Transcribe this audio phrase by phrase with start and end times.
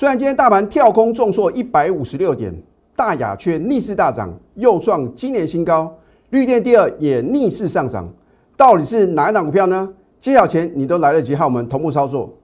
[0.00, 2.50] 虽然今天大盘跳空重挫一百五十六点，
[2.96, 5.94] 大雅却逆势大涨，又创今年新高。
[6.30, 8.08] 绿电第二也逆势上涨，
[8.56, 9.86] 到底是哪一档股票呢？
[10.18, 12.34] 揭晓前你都来得及和我们同步操作。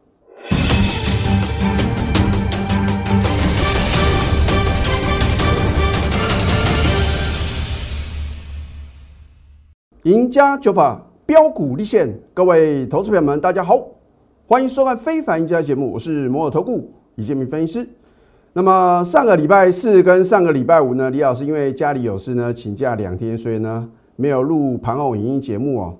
[10.03, 13.83] 赢家九法标股立现，各位投资朋友们，大家好，
[14.47, 17.88] 欢迎收看《非凡赢家》节目，我是摩尔投顾李建明分析师。
[18.55, 25.97] 那么上个礼拜四跟上个礼拜五呢，李老师因为家里有事呢，请假两天，所以呢没有录盘后影音节目哦。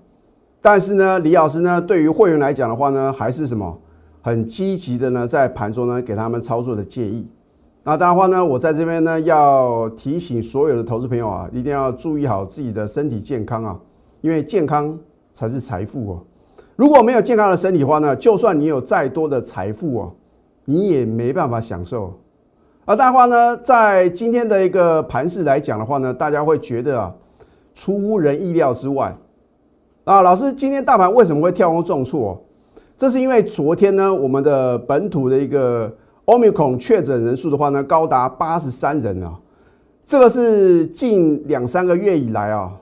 [0.63, 3.79] 但是呢，李老师呢对于会员来讲的话呢，还是什么
[4.23, 7.27] 很积极的呢，在盘中呢给他们操作的建议。
[7.85, 13.79] 那当然话呢，我在这边呢要提醒所有的投资朋友啊，一定要注意好自己的身体健康啊。
[14.23, 14.99] 因为健康
[15.33, 16.21] 才是财富哦。
[16.75, 20.13] 如果没有健康的身体的话呢，就算你有再多的财富哦，
[20.67, 22.21] 你也没办法享受。
[22.85, 27.15] 而大话呢，在今天的一个盘势来讲的话呢，大家会觉得啊，
[27.75, 29.17] 出乎人意料之外。
[30.05, 32.41] 啊，老师，今天大盘为什么会跳空重挫？
[32.97, 35.93] 这是因为昨天呢，我们的本土的一个
[36.27, 39.41] Omicron 确诊人数的话呢，高达八十三人啊，
[40.05, 42.73] 这个是近两三个月以来啊。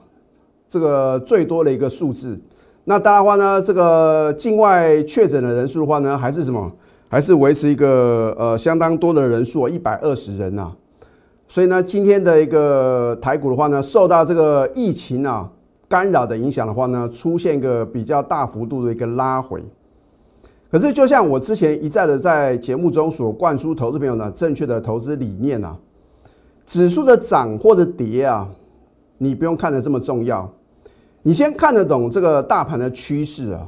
[0.67, 2.37] 这个最多的一个数字，
[2.85, 6.71] 那当然话呢，这个境外确诊的人数的话呢，还是什么？
[7.07, 10.71] 还是维持一个呃相当多的人数，一百二十人呐。
[11.47, 15.51] 所以呢，今天的一个台股的话呢，受到这个疫情啊
[15.87, 19.63] 干扰的影响的话呢，出现一个比较大幅度的一个拉回。
[20.71, 25.77] 可是，就像我之前一再的在节目中所灌输投资朋友呢，正确的投资理念啊，
[26.65, 28.49] 指数的涨或者跌啊。
[29.17, 30.51] 你不用看的这么重要，
[31.21, 33.65] 你先看得懂这个大盘的趋势啊。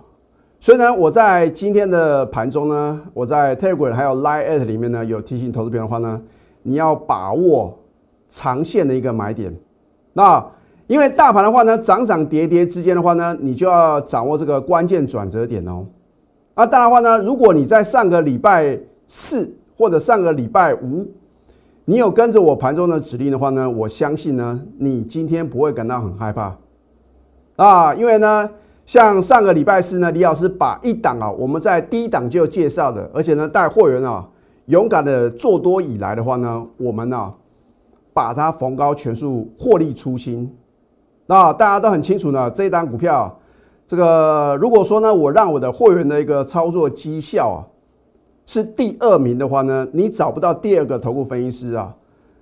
[0.60, 6.22] 所以呢，我在今天的盘中呢，我在 Telegram 还有 Line 里面呢，有提醒投资朋友的话呢，
[6.64, 7.78] 你要把握
[8.28, 9.56] 长线的一个买点。
[10.14, 10.44] 那
[10.88, 15.86] 因为大盘的话呢，涨涨跌跌之间的话呢，你就要掌握这个关键转折点哦。
[16.56, 21.06] 那当然的话呢，如果你在上个礼拜四或者上个礼拜五，
[21.86, 26.58] 你有跟着我盘中的指令的话呢，我相信呢，你今天不会感到很害怕
[27.58, 28.50] 啊，因为呢，
[28.88, 34.26] 像上个礼拜四呢，李老师把一档啊，我们在第一档就介绍的，而且呢，带货源啊，
[34.68, 37.34] 勇敢的做多以来的话呢，我们呢，
[38.14, 40.50] 把它逢高全数获利出清
[41.28, 43.38] 啊，大家都很清楚呢，这一单股票，
[43.86, 47.68] 这个如果说呢，我让我的会员的一个操作绩效啊。
[48.46, 51.94] 是第二名的话呢，你找不到第二个头部分析师啊，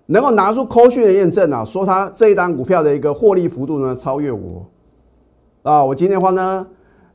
[0.06, 4.64] 能够拿出科学的验证啊，说他这一单股票的一个获利幅度呢超越我
[5.66, 6.68] 啊，我今天的话呢，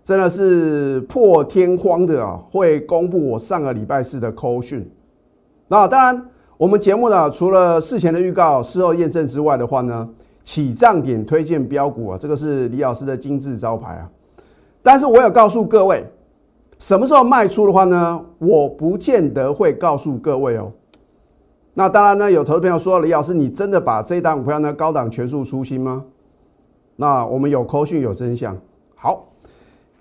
[0.03, 4.91] 真的是破天荒的啊，会公布我上个礼拜四的扣讯。
[5.69, 10.09] 那当然，我们节目呢，除了事前的预告、事后验证之外的话呢，
[10.43, 14.11] 起涨点推荐标股啊，这个是李老师的金字招牌啊。
[14.83, 16.05] 但是我有告诉各位。
[16.81, 18.21] 什么时候卖出的话呢？
[18.39, 20.73] 我不见得会告诉各位哦。
[21.75, 26.05] 那当然呢，有投资朋友说：“李老师，你真的把这一档股票呢高档全数出清吗？”
[27.01, 28.55] 那我们有扣讯有真相。
[28.95, 29.27] 好，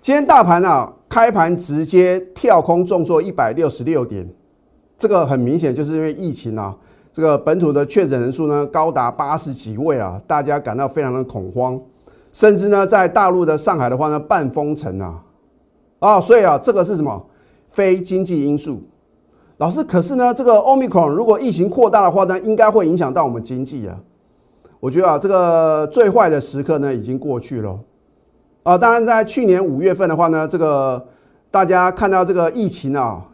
[0.02, 4.28] 今天大盘啊开盘直接跳空重挫一百六十六点，
[4.98, 6.76] 这个很明显就是因为疫情啊，
[7.10, 11.80] 这个本土的确诊人数呢高达八十几位啊，大家感到非常的恐慌，
[12.34, 15.24] 甚至呢在大陆的上海的话呢半封城啊。
[16.00, 17.26] 啊，所以啊，这个是什么？
[17.70, 18.82] 非经济因素。
[19.56, 23.98] 老师，可是呢，这个 Omicron 如果疫情扩大的话呢，应该会影响到我们经济啊。
[24.80, 27.78] 我觉得啊，这个最坏的时刻呢已经过去了。
[28.64, 31.06] 啊，当然在去年五月份的话呢，这个
[31.50, 33.24] 大家看到这个疫情啊，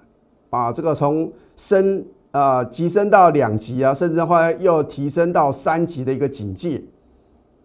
[0.50, 6.82] 把这个从升啊急升到两级啊，甚至后来又提升到三级的一个警戒。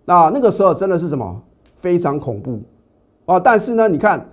[0.05, 1.41] 那那个时候真的是什么？
[1.75, 2.61] 非常恐怖
[3.25, 3.39] 啊！
[3.39, 4.25] 但是呢，你看。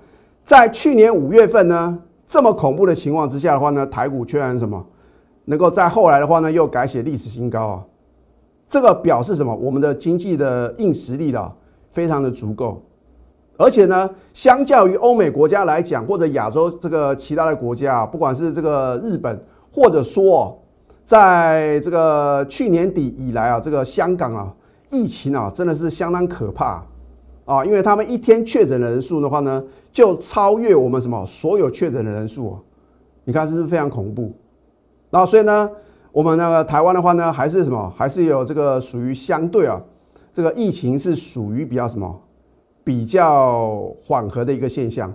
[0.44, 4.82] 在去年五月份呢，这么恐怖的情况之下的话呢，台股居然什么
[5.44, 7.84] 能够在后来的话呢，又改写历史新高啊？
[8.68, 9.54] 这个表示什么？
[9.56, 11.52] 我们的经济的硬实力的
[11.90, 12.82] 非常的足够，
[13.56, 19.42] 而且呢，相较于欧美国家来讲，或者亚洲这个其他的国家啊，不管是这个日本，
[19.72, 20.62] 或者说
[21.02, 24.54] 在这个去年底以来啊，这个香港啊，
[24.90, 26.84] 疫情啊，真的是相当可怕。
[27.46, 32.60] 啊，因为他们一天确诊的人数的话呢，就超越我们什么所有确诊的人数啊？
[33.24, 34.30] 你看是不是非常恐怖？
[35.08, 35.70] 那所以呢，
[36.12, 39.80] 我们那个台湾的话呢，还是什么，还是有这个属于相对啊，
[40.32, 42.20] 这个疫情是属于比较什么
[42.82, 45.12] 比较缓和的一个现象。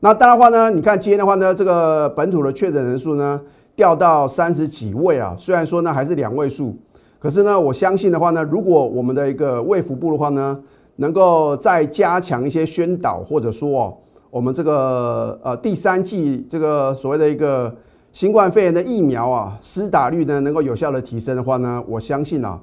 [0.00, 3.40] 那当然的话呢，你看今天的话呢，这个本土的确诊人数呢，
[3.74, 5.34] 掉到三十几位啊。
[5.38, 6.76] 虽然说呢还是两位数，
[7.18, 10.60] 可是呢我相信的话呢，如果我们的一个卫福部的话呢，
[10.96, 13.96] 能够再加强一些宣导，或者说哦，
[14.30, 17.74] 我们这个呃第三季这个所谓的一个
[18.14, 22.60] 新冠肺炎的疫苗啊，施打率呢能够有效的提升的话呢，我相信啊，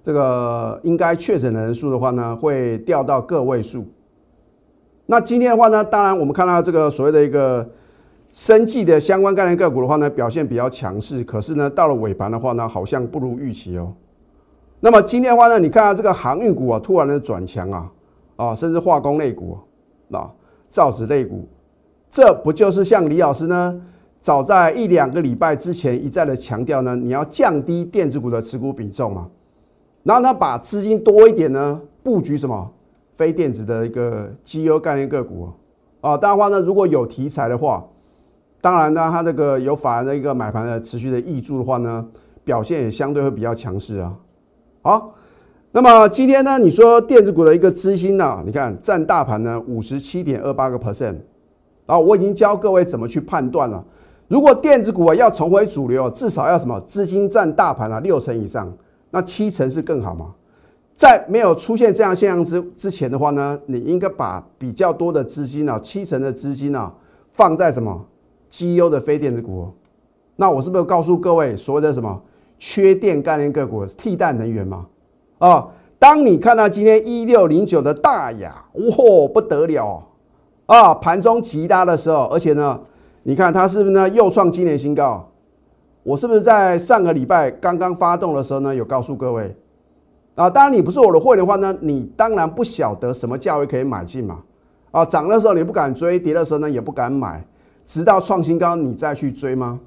[0.00, 3.84] 这个应该确诊的人数的话呢，会掉到个位数。
[5.06, 7.68] 那今天的话呢，当然我们看到这个所谓的一个
[8.32, 11.24] 生计的相关概念个股的话呢，表现比较强势。
[11.24, 13.92] 可是呢，到了尾盘的话呢，好像不如预期哦。
[14.78, 17.90] 那么今天的话呢，你看到这个航运股啊，突然的转强啊，
[18.36, 19.58] 啊，甚至化工类股
[20.12, 20.30] 啊，
[20.68, 21.48] 造纸类股，
[22.08, 23.82] 这不就是像李老师呢，
[24.22, 29.28] 早在一两个礼拜之前一再的强调呢，你要降低电子股的持股比重嘛，
[30.04, 32.70] 然后呢，把资金多一点呢，布局什么？
[33.16, 35.48] 非电子的一个绩优概念个股
[36.00, 37.84] 啊，当然话呢，如果有题材的话，
[38.60, 42.06] 当然呢，它这个有法人的一个买盘的持续的挹注的话呢，
[42.44, 44.16] 表现也相对会比较强势啊。
[44.82, 45.14] 好，
[45.72, 51.16] 那么今天呢，你说电子股的一个资金呢，你看占大盘呢五十七点二八个 percent，
[51.86, 53.84] 啊，我已经教各位怎么去判断了。
[54.32, 58.72] 如果电子股啊要重回主流，至少要什么资金占大盘啊六成以上，
[59.10, 60.34] 那七成是更好吗？
[60.96, 66.90] 在没有出现这样现象之之前的话呢，你应该把比较多的资金啊，七成的资金啊，
[67.34, 68.06] 放在什么
[68.48, 69.70] 绩优的非电子股。
[70.36, 72.18] 那我是不是告诉各位，所谓的什么
[72.58, 74.86] 缺电概念个股、替代能源嘛？
[75.40, 75.68] 啊，
[75.98, 80.02] 当你看到今天一六零九的大雅，哇，不得了
[80.64, 80.94] 啊！
[80.94, 82.80] 盘中急拉的时候，而且呢，
[83.24, 85.28] 你看它是不是呢又创今年新高？
[86.02, 89.56] 我是不是在上个礼拜刚刚发动的时候呢，有告诉各位？
[90.34, 94.42] 啊，当然你不是我的会的话呢，你当然不晓得什么价位可以买进嘛。
[94.90, 97.46] 啊，涨的时候你不敢追，跌的时候呢也不敢买，
[97.86, 99.80] 直到创新高你再去追吗？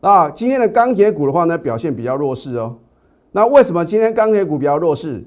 [0.00, 2.76] 啊，今天的钢铁股的话呢表现比较弱势哦。
[3.32, 5.24] 那为什么今天钢铁股比较弱势？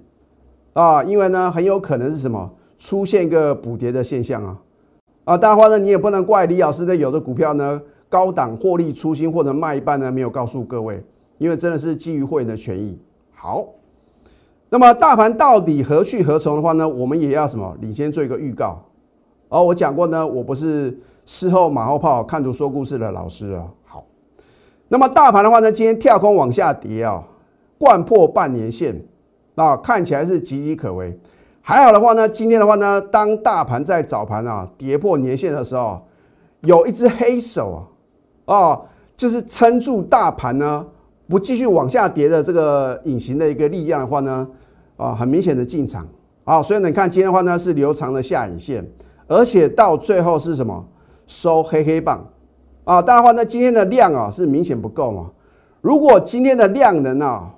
[0.74, 4.62] 啊，因为呢很有可能是什么出现一个补跌的现象啊。
[5.28, 11.04] 啊，当然话呢你也不能怪李老师的有的股票呢高档获利出新或者卖一半呢没有告诉各位，
[11.38, 12.98] 因为真的是基于会员的权益。
[13.36, 13.68] 好。
[14.70, 16.86] 那么大盘到底何去何从的话呢？
[16.86, 18.84] 我们也要什么领先做一个预告。
[19.48, 23.66] 哦，我讲过呢，我不是事后马后炮、看图说故事的老师啊。
[23.86, 24.06] 好，
[24.90, 27.24] 那么大盘的话呢，今天跳空往下跌啊，
[27.78, 29.02] 贯破半年线
[29.56, 31.18] 啊，看起来是岌岌可危。
[31.70, 36.02] 还好的话呢，今天的话呢，当大盘在早盘啊跌破年线的时候，
[36.62, 37.86] 有一只黑手
[38.46, 38.82] 啊，啊，
[39.18, 40.86] 就是撑住大盘呢。
[41.28, 44.48] 不继续往下跌的这个隐形的一个力量的话呢，
[44.96, 46.08] 啊，很明显的进场
[46.46, 48.90] 啊，所以你看今天的话呢是留长的下影线，
[49.28, 50.86] 而且到最后是什么
[51.26, 52.26] 收黑黑棒
[52.86, 53.02] 啊？
[53.02, 55.32] 当然话呢，今天的量啊是明显不够嘛。
[55.82, 57.54] 如果今天的量能啊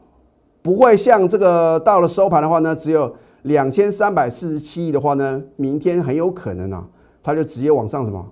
[0.64, 6.88] 不会像这个到了收盘的话呢，只有两千三百四十七亿的话呢，明天很有可能啊，
[7.24, 8.26] 它就直接往上什么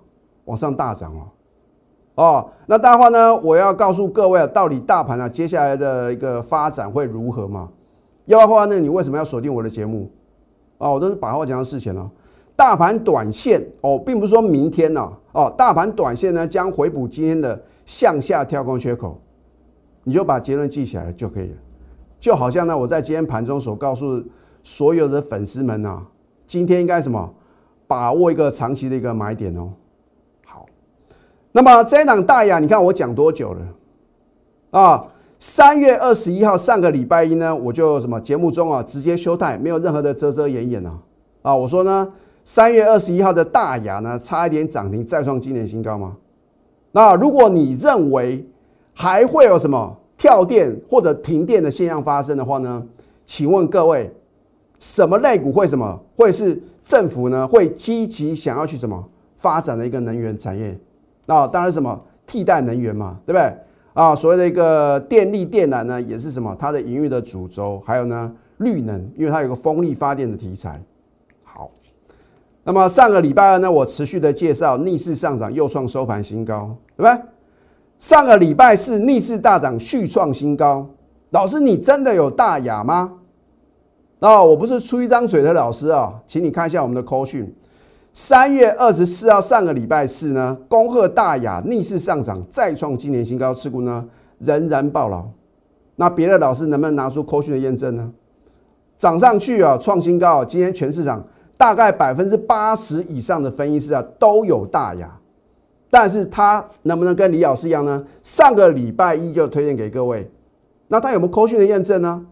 [0.45, 1.27] 往上大涨哦。
[2.15, 7.69] 哦，那当然话呢，我要告诉各位啊，到底大盘啊接下来的一个发展会如何嘛？
[8.25, 10.11] 要不然话呢，你为什么要锁定我的节目？
[10.77, 12.09] 啊，我都是把话讲到事前了。
[12.55, 19.21] 大盘短线哦，并不是说明天呢，哦，大盘短线呢将回补今天的向下跳空缺口，
[20.03, 21.55] 你就把结论记起来就可以了。
[22.19, 24.23] 就好像呢，我在今天盘中所告诉
[24.67, 26.05] 所有的粉丝们呢，
[26.45, 27.33] 今天应该什么，
[27.87, 29.71] 把握一个长期的一个买点哦。
[30.45, 30.65] 好
[31.53, 33.65] 那么这一档大雅，你看我讲多久了
[34.71, 35.05] 啊？
[35.39, 40.99] 三月二十一号，上个礼拜一呢，我就什么节目中啊，直接休态，没有任何的遮遮掩掩啊
[41.43, 41.55] 啊！
[41.55, 42.11] 我说呢，
[42.43, 46.17] 三月二十一号的大雅呢，差一点涨停，再创今年新高吗？
[46.91, 48.45] 那如果你认为
[48.93, 52.85] 还会有什么跳电或者停电的现象发生的话呢？
[53.25, 54.13] 请问各位，
[54.79, 59.03] 什么类股会什么会是政府呢会积极想要去什么
[59.37, 60.77] 发展的一个能源产业？
[61.25, 63.53] 那当然什么替代能源嘛，对不对？
[63.93, 67.81] 啊，所谓的一个电力电缆呢，也是什么它的营运的主轴。
[67.85, 70.79] 还有呢，绿能，因为它有个风力发电的题材。
[71.43, 71.71] 好，
[72.63, 77.21] 那么上个礼拜二呢，我持续的介绍逆势上涨，又创收盘新高，对不对？
[77.97, 80.87] 上个礼拜四逆势大涨，续创新高。
[81.31, 83.13] 老师，你真的有大雅吗？
[84.19, 87.53] 那我不是出一张嘴的老师啊，请你看一下我们的扣讯。
[88.13, 94.03] 三月二十四号，上个礼拜四呢，恭贺大雅逆势上涨，再创今年新高，持股呢
[94.39, 95.23] 仍然爆牢。
[95.97, 98.11] 那别的老师能不能拿出科讯的验证呢？
[98.97, 100.43] 涨上去啊，创新高。
[100.43, 101.23] 今天全市场
[101.55, 105.15] 大概百分之八十以上的分析师啊都有大雅
[105.91, 108.03] 但是它能不能跟李老师一样呢？
[108.23, 110.27] 上个礼拜一就推荐给各位，
[110.87, 112.25] 那它有没有扣讯的验证呢？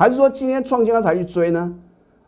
[0.00, 1.74] 还是说今天创新它才去追呢？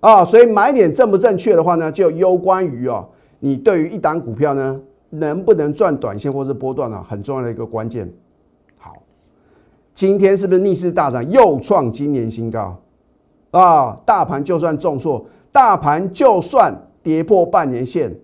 [0.01, 3.09] 啊，所以买点正不正确的话呢，就攸关于哦，
[3.41, 8.13] 你对于一档股票呢能不能赚短线或是波段呢，很重要的一个关键。
[8.77, 8.93] 好，
[9.95, 12.77] 今天是不是逆势大涨，又创今年新高？
[13.53, 18.15] 啊，大盘就算重挫，大盘就算跌破半年线。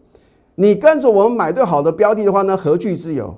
[0.57, 3.35] 你跟着我们买对好的标的的话呢，何惧之有？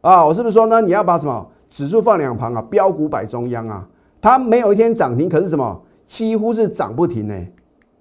[0.00, 0.80] 啊，我是不是说呢？
[0.80, 3.86] 你要把什么指数放两旁啊，标股摆中央啊？
[4.20, 7.34] 它没有一天涨停，可是什么几乎是涨不停呢？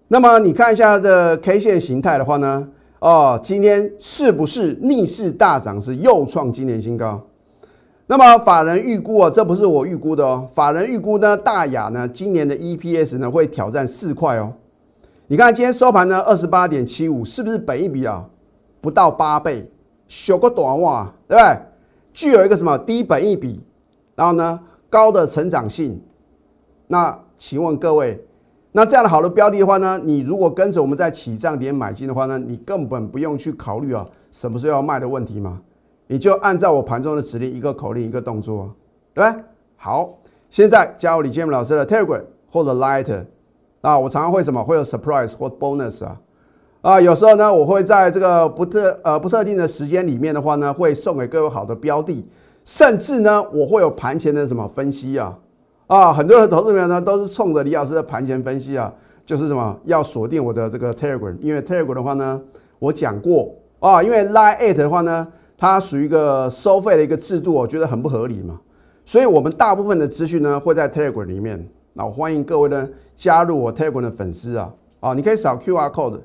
[0.08, 2.68] 那么你看一下它的 K 线形态的话呢，
[3.00, 7.22] 哦，今天是不是逆势大涨，是又创今年新高？
[8.08, 14.54] 那么法人预估啊，这不是我预估的哦，法人预估呢，大雅呢今年的 EPS 呢会挑战四块哦。
[15.28, 18.24] 你看今天收盘呢二十八点七五，是不是本一比啊？
[18.80, 19.68] 不到八倍，
[20.08, 21.58] 小个短袜，对不对？
[22.14, 23.60] 具有一个什么低本益比，
[24.14, 26.02] 然后呢高的成长性。
[26.88, 28.24] 那请问各位，
[28.72, 35.62] 那这样的好的标的的话呢，你如果跟着我们在起涨点买进的话呢，你根本不用去考虑啊什么时候要卖的问题嘛？
[36.08, 38.72] 你就按照我盘中的指令，一个口令一个动作，
[39.14, 39.36] 对吧？
[39.76, 40.18] 好，
[40.50, 43.26] 现在加入李建明老师的 Telegram 或者 Lighter
[43.82, 46.22] 啊，我常常会什么会有 Surprise 或 Bonus 啊。
[46.82, 52.24] 啊，有时候呢，我会在这个不特呃不特定的时间里面的话呢，会送给各位好的标的，
[52.66, 55.38] 甚至呢，我会有盘前的什么分析啊。
[55.88, 58.92] 啊，很多的投资人呢都是冲着李老师的盘前分析啊，
[59.26, 62.42] 就是什么要锁定我的这个 Telegram，因为 Telegram 的话呢，
[62.80, 68.60] 我讲过啊，因为 Line at 的话呢，它属于一个收费的一个制度，我觉得很不合理嘛，
[69.06, 74.74] 所以我们大部分的资讯呢会在 Telegram 里面，那我欢迎各位呢加入我 Telegram 的粉丝啊。
[75.00, 76.20] 啊，你可以扫 QR code。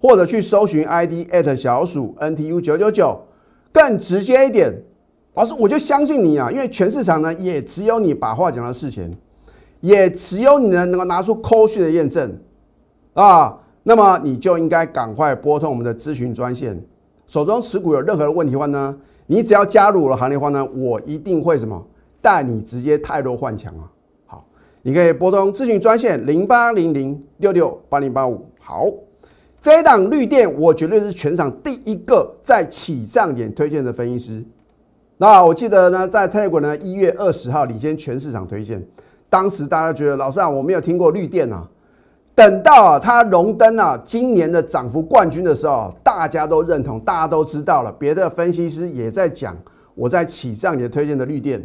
[0.00, 3.20] 或者去搜寻 ID at 小鼠 NTU 九九九，
[3.70, 4.82] 更直接一点，
[5.34, 9.10] 老师我就相信你啊，因为全市场呢也只有你把话讲到事前，
[9.80, 12.38] 也只有你呢能够拿出扣讯的验证
[13.14, 16.78] 啊，那么你就应该赶快拨通我们的咨询专线，
[17.26, 18.94] 手中持股有任何的问题话呢，
[19.26, 21.82] 你只要加入我的行列话呢，我一定会什么
[22.20, 23.90] 带你直接泰弱换强啊。
[24.26, 24.44] 好，
[24.82, 28.86] 你可以拨通咨询专线零八零零六六八零八五，好。
[29.62, 34.44] 这一档绿电，我绝对是全场第一个在起涨点推荐的分析师。
[35.22, 38.84] 那我记得呢，在 Telegram 呢一月二十号领先全市场推荐，
[39.30, 41.64] 当时大家觉得老师啊，我没有听过绿电啊。
[42.34, 49.56] 等到啊它荣登啊今年的涨幅冠军的时候，大家都认同，大家都知道了，别的分析师也在讲
[49.94, 51.64] 我在起涨点推荐的绿电。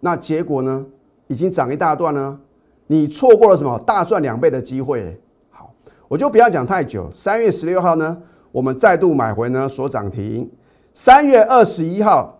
[0.00, 0.84] 那结果呢，
[1.28, 2.38] 已经涨一大段了，
[2.86, 5.18] 你错过了什么大赚两倍的机会？
[5.48, 5.72] 好
[6.06, 7.10] 我就不要讲太久。
[7.14, 8.18] 三月十六号呢，
[8.52, 10.50] 我们再度买回呢，所涨停。
[10.92, 12.37] 三月二十一号，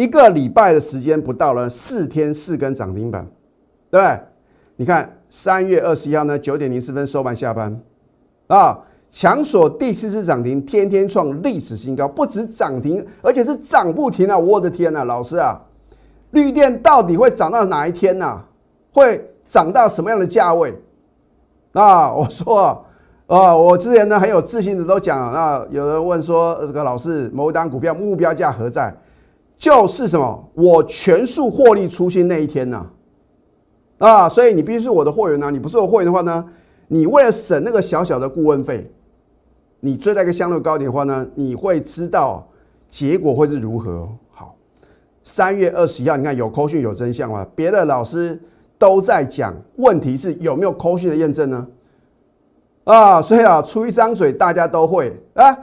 [0.00, 3.22] 一个礼拜的时间不到了，四天四根涨停板，
[3.90, 4.20] 对不对？
[4.76, 7.78] 你看三月二十一号呢，九点零四分收盘下班
[8.46, 8.78] 啊，
[9.10, 14.38] 强锁第四次涨停，天天创历史新高，不止涨停，而且是涨不停啊！
[14.38, 15.60] 我的天呐，老师啊，
[16.30, 18.42] 绿电到底会涨到哪一天呢？
[18.94, 20.74] 会涨到什么样的价位？
[21.72, 22.86] 那我说。
[23.26, 28.92] 啊，我之前呢很有自信的都讲，那有人问说，这个老师某一档股票目标价何在？
[29.60, 30.50] 就是什么？
[30.54, 32.90] 我全数获利出新那一天呢？
[33.98, 36.42] 啊，所以你必须是我的会员呢，你不是我会员的话呢，
[36.88, 38.90] 你为了省那个小小的顾问费，
[39.80, 42.48] 你追在一个相对高点的话呢，你会知道
[42.88, 44.08] 结果会是如何。
[44.30, 44.56] 好，
[45.22, 47.46] 三月二十一号，你看有扣讯有真相吗？
[47.54, 48.40] 别的老师
[48.78, 51.68] 都在讲，问题是有没有扣讯的验证呢？
[52.84, 55.54] 啊，所以啊，出一张嘴，大家都会啊。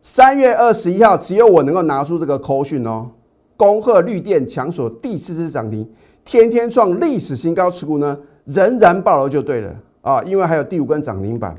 [0.00, 3.10] 三月二十一号，只有我能够拿出这个扣讯哦。
[3.56, 5.88] 恭贺绿电强锁第四次涨停，
[6.24, 11.56] 天天创历史新高，持股呢仍然爆楼就对了啊，因为还有第五根涨停板。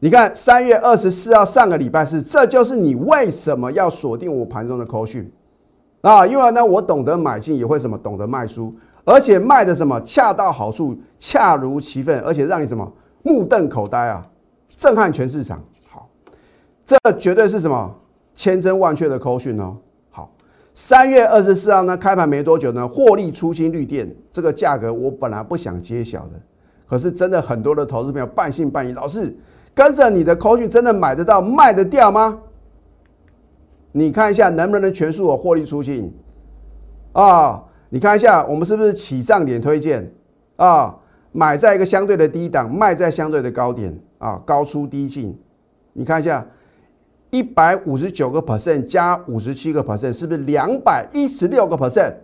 [0.00, 5.28] 你看三月二十四号上个礼拜四，这就是你为什么要锁定我盘中的扣讯
[6.02, 6.24] 啊？
[6.26, 8.72] 因为呢，我懂得买进，也会什么懂得卖出，
[9.04, 12.92] 而且卖的什么恰到好处，恰如其分，而且让你什么。
[13.24, 14.24] 目瞪口呆啊！
[14.76, 15.60] 震撼全市场。
[15.88, 16.08] 好，
[16.86, 17.92] 这绝对是什么
[18.34, 19.76] 千真万确的口讯哦。
[20.80, 26.40] 三月二十四号呢，开盘没多久呢，获利出新绿电，这个价格我本来不想揭晓的，
[26.88, 28.92] 可是真的很多的投资朋友半信半疑。
[28.92, 29.36] 老师
[29.74, 32.38] 跟着你的口讯，真的买得到、卖得掉吗？
[33.90, 36.14] 你看一下能不能全数我获利出新
[37.10, 37.60] 啊？
[37.88, 40.08] 你看一下我们是不是起涨点推荐
[40.54, 40.94] 啊？
[41.32, 45.36] 买在一个相对的低档，卖在相对的高点啊，高出低进。
[45.92, 46.46] 你看一下，
[47.30, 52.14] 一百五十九个 percent 加五十七个 percent，是不是两百一十六个 percent？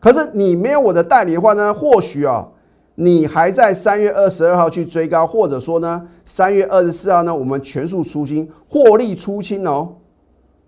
[0.00, 2.48] 可是你没有我的代理的话呢，或许啊，
[2.96, 9.96] 你还在三月二十二号去追高，或者说呢，三月二十四号呢，我们全数出清，获利出清哦，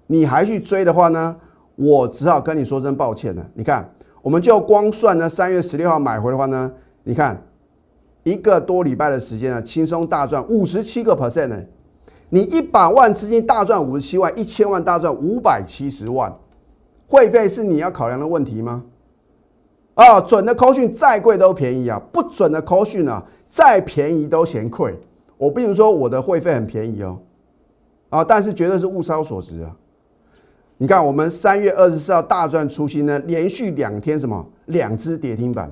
[0.06, 1.36] 你还去追的话呢，
[1.76, 3.46] 我只好跟你说声抱歉了。
[3.54, 6.72] 你看，我们就光算呢，三月十六号买回的话呢，
[7.04, 7.46] 你看
[8.24, 11.62] 一个多礼拜的时间啊，轻松大赚五十七个 percent 呢。
[12.30, 16.32] 你一百万资金大赚五十七万，一千万大赚五百七十万，
[17.08, 18.84] 会费是你要考量的问题吗？
[19.94, 24.98] 啊，准的扣讯再贵都便宜啊，不准的扣讯啊，再便宜都嫌贵。
[25.36, 27.18] 我并不是说我的会费很便宜哦，
[28.10, 29.76] 啊，但是绝对是物超所值啊。
[30.78, 35.70] 你看，我们三月二十四号大赚出新呢，连续两天什么两只跌停板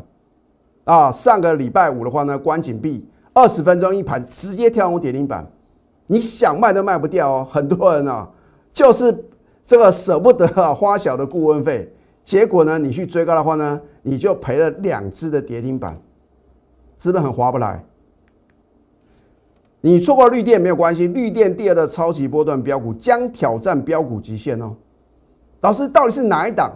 [0.85, 1.11] 啊。
[1.13, 5.47] 上个礼拜五的话呢，关紧闭二十分钟一盘，直接跳空跌停板，
[6.09, 7.49] 你想卖都卖不掉哦。
[7.49, 8.29] 很多人啊，
[8.75, 9.25] 就是
[9.65, 11.93] 这个舍不得啊，花小的顾问费。
[12.25, 15.99] 结果呢，你去追高的话呢，你就赔了两只的跌停板，
[16.99, 17.83] 是不是很划不来？
[19.81, 24.75] 你错过绿电没有关系，绿电第二的超级波段标股将挑战标股极限哦。
[25.61, 26.71] 老师到底是哪一档？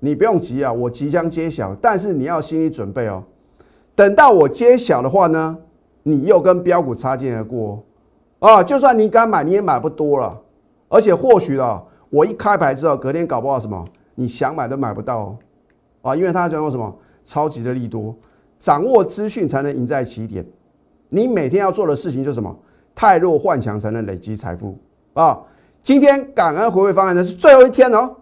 [0.00, 3.24] 你不用急啊，我即将揭晓，但是你要心理准备哦。
[3.94, 5.56] 等到我揭晓的话呢，
[6.02, 7.82] 你又跟标股擦肩而过
[8.44, 8.62] 啊！
[8.62, 10.38] 就算你敢买，你也买不多了，
[10.88, 13.82] 而且或许啊，我一开牌之后，隔天搞不好什么？
[14.16, 15.38] 你想买都买不到哦，
[16.02, 18.14] 啊，因为它讲有什么超级的利多，
[18.58, 20.44] 掌握资讯才能赢在起点。
[21.08, 22.54] 你每天要做的事情就是什么？
[22.94, 24.76] 太弱换强才能累积财富
[25.14, 25.40] 啊！
[25.80, 28.14] 今天感恩回馈方案呢是最后一天哦，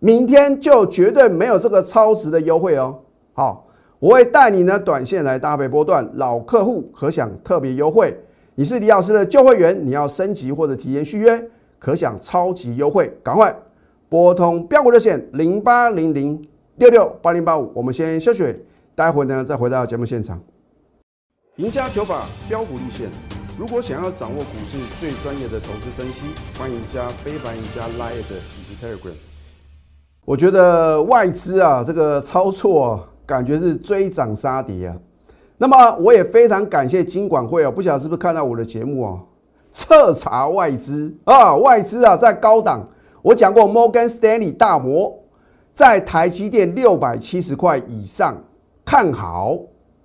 [0.00, 2.98] 明天就绝对没有这个超值的优惠哦。
[3.32, 3.66] 好，
[4.00, 8.14] 我会带你呢短线来搭配波段，老客户可享特别优惠。
[8.58, 13.54] 你是李老师的旧会员，你要升级或者提前续约，可享超级优惠，赶快！
[14.08, 16.42] 拨通标股热线零八零零
[16.76, 18.42] 六六八零八五，我们先休息，
[18.94, 20.40] 待会呢再回到节目现场。
[21.56, 23.10] 赢家九法标股立线，
[23.58, 26.28] 如果想要掌握股市最专业的投资分析，
[26.58, 29.12] 欢迎加非凡、赢家 Line 以及 Telegram。
[30.24, 34.96] 我觉得外资啊，这个操作感觉是追涨杀跌啊。
[35.58, 39.18] 那么我也非常感谢金管会啊，不晓得是不是看到我的节目啊，
[39.72, 42.86] 彻查外资啊，外资啊在高档。
[43.22, 45.18] 我讲过，Morgan Stanley 大摩
[45.72, 48.36] 在台积电六百七十块以上
[48.84, 49.58] 看好，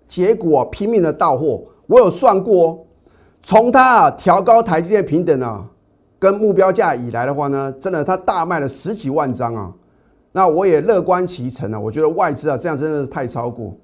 [0.08, 1.64] 结果拼命的到货。
[1.88, 2.86] 我有算过，
[3.44, 5.68] 从它啊调高台积电平等啊
[6.18, 9.74] 跟目标价以来的话呢，真的它大卖了十几万张啊。
[10.32, 13.76] 那我也乐观其成啊，我觉得外资啊这样真的是太超过。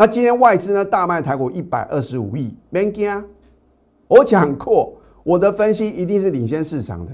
[0.00, 3.24] 那今天外资呢大卖台股一百二十五亿，没惊。
[4.06, 4.92] 我讲过，
[5.24, 7.10] 我的分析一定是领先市场的。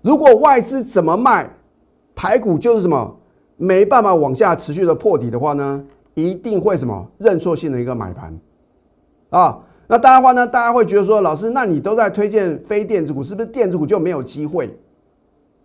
[0.00, 1.46] 如果外资怎么卖，
[2.14, 3.14] 台股就是什么
[3.58, 8.34] 没办法往下持续的破底的话呢，一定会什么认错性的一个买盘
[9.28, 9.60] 啊。
[9.86, 14.74] 那大家话呢，大家会觉得说，老师，那你都在推荐非电子股，是不是电子股就没有机会？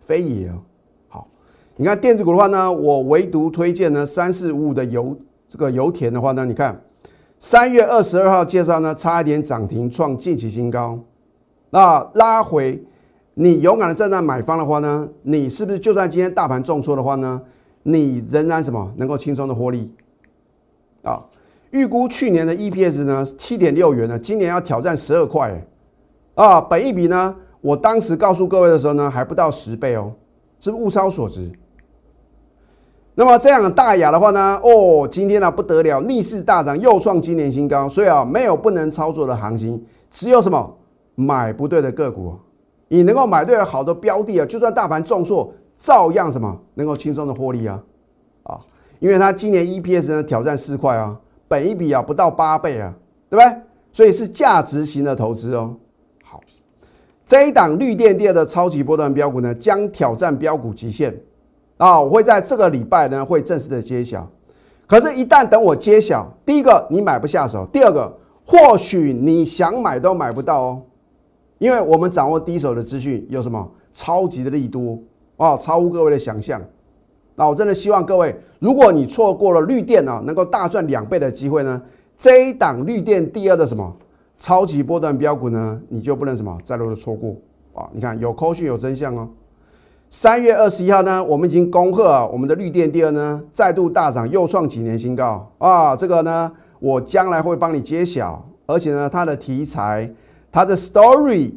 [0.00, 0.60] 非也哦。
[1.08, 1.28] 好，
[1.76, 5.16] 你看电子股的话呢，我唯独推荐呢三四五五的油
[5.48, 6.82] 这个油田的话呢，你看
[7.40, 10.98] 三月二十二号介绍呢，差一点涨停创近期新高，
[11.70, 12.84] 那拉回。
[13.40, 17.40] 你勇敢的站在买方的话呢，你是不是就算今天大盘重挫的话呢，
[17.84, 19.94] 你仍然什么能够轻松的获利？
[21.04, 21.22] 啊，
[21.70, 25.64] 预估去年的 EPS 呢七点六元呢，今年要挑战十二块，
[26.34, 30.12] 啊，本一比呢，我当时告诉各位的时候呢，还不到十倍哦，
[30.58, 31.48] 是不是物超所值？
[33.18, 40.72] 那么这样大雅的话呢，哦，今天呢不得了，逆势大涨，又创今年新高，所以啊，没有不能操作的行情，只有什么
[41.16, 42.36] 买不对的个股。
[42.86, 47.82] 你能够买对好的标的啊，就算大盘重挫，照样什么能够轻松的获利啊，
[48.44, 48.60] 啊，
[49.00, 52.94] 因为它今年 EPS 呢挑战四块啊，本一比啊不到八倍啊，
[53.28, 53.60] 对不对？
[53.92, 55.74] 所以是价值型的投资哦。
[56.22, 56.40] 好，
[57.26, 61.12] 这一档绿电电的超级波段标股呢，将挑战标股极限
[61.78, 64.28] 啊，我会在这个礼拜呢会正式的揭晓。
[64.86, 68.14] 可是，一旦等我揭晓，第一个你买不下手，第二个
[68.44, 70.82] 或许你想买都买不到哦。
[71.58, 74.98] 因为我们掌握第一手的资讯，有什么超级的利多
[75.36, 76.60] 啊，超乎各位的想象。
[77.34, 81.80] 那我真的希望各位，如果你错过了绿电啊，能够大赚两倍的机会呢，
[82.16, 83.96] 这一档绿电第二的什么
[84.38, 87.36] 超级波段标股呢，你就不能什么再度的错过
[87.74, 87.88] 啊！
[87.92, 89.28] 你看有扣讯有真相哦。
[90.10, 95.94] 三月二十一号呢，我们已经恭贺啊，我们的绿电第二呢再度大涨，又创几年新高啊！
[95.94, 100.10] 这个呢，我将来会帮你揭晓，而且呢，它的题材。
[100.50, 101.52] 它的 story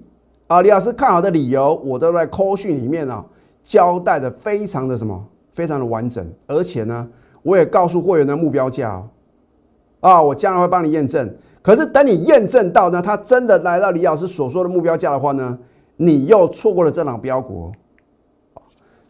[0.48, 3.26] 啊，李老师看好的理由，我都在 call 讯里面啊
[3.64, 7.08] 交代的非常的什么，非常的完整，而且呢，
[7.44, 9.08] 我也告诉会员的目标价哦，
[10.02, 11.34] 啊，我将来会帮你验证。
[11.62, 15.58] 可是等你验证到呢，它真的来到李老师所说的目标价的话呢，
[15.96, 17.72] 你又错过了这档标股。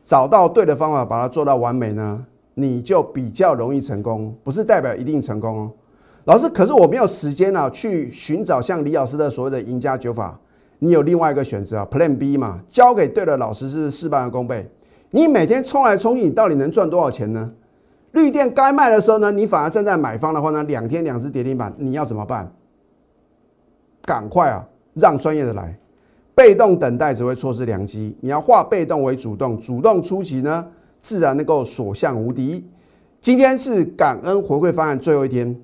[0.04, 5.72] 找到对的方法，把它做到完美呢，你就比较容易成功，不是代表一定成功哦。
[6.26, 10.40] 老师，可是我没有时间啊，去寻找像李老师的所谓的赢家九法。
[10.80, 14.68] 你有另外一个选择啊，Plan B 嘛，交给对的老师是事半功倍。
[15.12, 17.52] 你每天冲来冲去，你到底能赚多少钱呢？
[18.14, 22.52] 绿电该卖的时候呢，你反而站在买方的话呢，两天两只跌停板，你要怎么办？
[24.04, 25.78] 赶快啊，让专业的来，
[26.42, 28.18] 被动等待只会错失良机。
[28.20, 30.66] 你要化被动为主动，主动出击呢，
[31.00, 32.68] 自然能够所向无敌。
[33.20, 35.56] 今天是感恩回馈方案最后一天，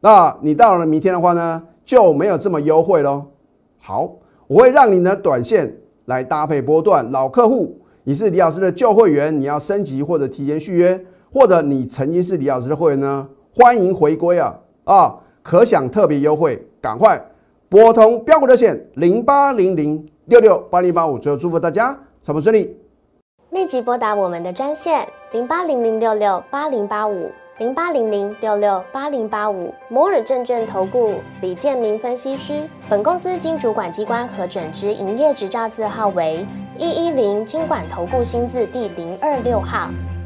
[0.00, 3.24] 那你到了明天的话呢，就没有这么优惠喽。
[3.78, 4.16] 好，
[4.48, 5.72] 我会让你的短线
[6.06, 7.08] 来搭配波段。
[7.12, 11.00] 老客户，你是李老师的旧会员，你要升级或者提前续约。
[11.32, 13.28] 或者你曾经是李老师的会员呢？
[13.54, 14.58] 欢迎回归啊！
[14.82, 17.24] 啊，可享特别优惠，赶快
[17.70, 21.16] 拨通标股热线零八零零六六八零八五。
[21.16, 22.76] 最后祝福大家财富顺利，
[23.50, 32.68] 立即拨打我们的专线零八零零六六八零八五零八零零六六八零八五摩尔证券投顾李建明分析师。
[32.88, 36.44] 本公司经主管机关核准之营业执照字号为
[36.76, 39.88] 一一零金管投顾新字第零二六号。